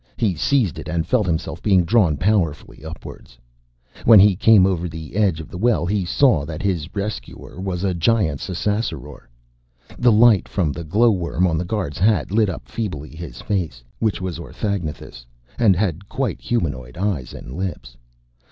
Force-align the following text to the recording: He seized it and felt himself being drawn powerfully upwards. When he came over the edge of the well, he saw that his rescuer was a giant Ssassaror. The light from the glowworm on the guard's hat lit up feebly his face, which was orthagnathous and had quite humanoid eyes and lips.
He 0.17 0.33
seized 0.33 0.79
it 0.79 0.87
and 0.89 1.05
felt 1.05 1.27
himself 1.27 1.61
being 1.61 1.85
drawn 1.85 2.17
powerfully 2.17 2.83
upwards. 2.83 3.37
When 4.03 4.19
he 4.19 4.35
came 4.35 4.65
over 4.65 4.89
the 4.89 5.15
edge 5.15 5.39
of 5.39 5.47
the 5.49 5.59
well, 5.59 5.85
he 5.85 6.05
saw 6.05 6.43
that 6.43 6.63
his 6.63 6.89
rescuer 6.95 7.61
was 7.61 7.83
a 7.83 7.93
giant 7.93 8.39
Ssassaror. 8.41 9.27
The 9.99 10.11
light 10.11 10.47
from 10.47 10.71
the 10.71 10.83
glowworm 10.83 11.45
on 11.45 11.59
the 11.59 11.65
guard's 11.65 11.99
hat 11.99 12.31
lit 12.31 12.49
up 12.49 12.67
feebly 12.67 13.15
his 13.15 13.41
face, 13.43 13.83
which 13.99 14.19
was 14.19 14.39
orthagnathous 14.39 15.23
and 15.59 15.75
had 15.75 16.09
quite 16.09 16.41
humanoid 16.41 16.97
eyes 16.97 17.31
and 17.35 17.53
lips. 17.53 17.95